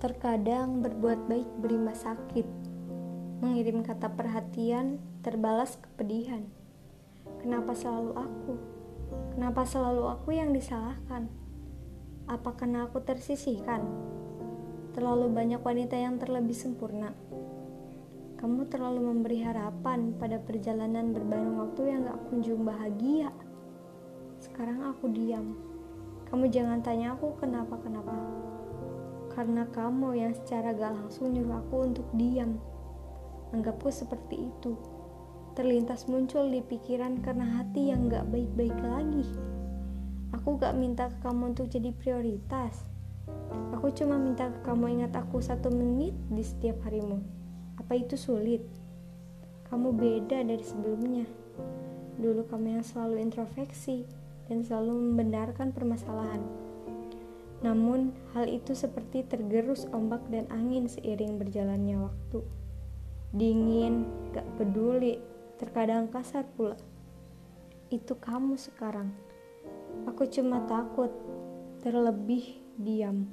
Terkadang 0.00 0.80
berbuat 0.80 1.28
baik 1.28 1.60
berimbas 1.60 2.08
sakit. 2.08 2.48
Mengirim 3.44 3.84
kata 3.84 4.08
perhatian 4.08 4.96
terbalas 5.20 5.76
kepedihan. 5.76 6.40
Kenapa 7.44 7.76
selalu 7.76 8.16
aku? 8.16 8.54
Kenapa 9.36 9.68
selalu 9.68 10.08
aku 10.08 10.32
yang 10.32 10.56
disalahkan? 10.56 11.28
Apa 12.24 12.56
karena 12.56 12.88
aku 12.88 13.04
tersisihkan? 13.04 13.84
Terlalu 14.96 15.36
banyak 15.36 15.60
wanita 15.60 16.00
yang 16.00 16.16
terlebih 16.16 16.56
sempurna. 16.56 17.12
Kamu 18.40 18.72
terlalu 18.72 19.04
memberi 19.04 19.44
harapan 19.44 20.16
pada 20.16 20.40
perjalanan 20.40 21.12
berbanding 21.12 21.60
waktu 21.60 21.92
yang 21.92 22.08
gak 22.08 22.24
kunjung 22.32 22.64
bahagia. 22.64 23.28
Sekarang 24.40 24.80
aku 24.80 25.12
diam. 25.12 25.60
Kamu 26.32 26.48
jangan 26.48 26.80
tanya 26.80 27.12
aku 27.12 27.36
kenapa-kenapa 27.36 28.16
karena 29.32 29.66
kamu 29.70 30.18
yang 30.18 30.32
secara 30.34 30.74
gak 30.74 30.94
langsung 30.94 31.30
nyuruh 31.30 31.62
aku 31.62 31.76
untuk 31.86 32.06
diam. 32.18 32.58
Anggapku 33.50 33.90
seperti 33.90 34.50
itu. 34.50 34.74
Terlintas 35.58 36.06
muncul 36.06 36.46
di 36.50 36.62
pikiran 36.62 37.22
karena 37.22 37.58
hati 37.58 37.90
yang 37.90 38.06
gak 38.06 38.26
baik-baik 38.30 38.78
lagi. 38.78 39.26
Aku 40.34 40.58
gak 40.58 40.78
minta 40.78 41.10
ke 41.10 41.18
kamu 41.26 41.54
untuk 41.54 41.66
jadi 41.66 41.90
prioritas. 41.90 42.86
Aku 43.74 43.90
cuma 43.90 44.18
minta 44.18 44.50
ke 44.50 44.60
kamu 44.62 45.00
ingat 45.00 45.18
aku 45.18 45.42
satu 45.42 45.70
menit 45.74 46.14
di 46.30 46.42
setiap 46.46 46.86
harimu. 46.86 47.18
Apa 47.78 47.98
itu 47.98 48.14
sulit? 48.14 48.62
Kamu 49.66 49.94
beda 49.94 50.42
dari 50.46 50.62
sebelumnya. 50.62 51.26
Dulu 52.20 52.46
kamu 52.46 52.78
yang 52.78 52.84
selalu 52.84 53.22
introspeksi 53.24 54.06
dan 54.46 54.62
selalu 54.66 54.98
membenarkan 54.98 55.70
permasalahan. 55.74 56.69
Namun, 57.60 58.16
hal 58.32 58.48
itu 58.48 58.72
seperti 58.72 59.20
tergerus 59.28 59.84
ombak 59.92 60.24
dan 60.32 60.48
angin 60.48 60.88
seiring 60.88 61.36
berjalannya 61.36 62.00
waktu. 62.00 62.40
Dingin, 63.36 64.08
gak 64.32 64.48
peduli, 64.56 65.20
terkadang 65.60 66.08
kasar 66.08 66.48
pula. 66.56 66.80
Itu 67.92 68.16
kamu 68.16 68.56
sekarang. 68.56 69.12
Aku 70.08 70.24
cuma 70.24 70.64
takut, 70.64 71.12
terlebih 71.84 72.64
diam. 72.80 73.28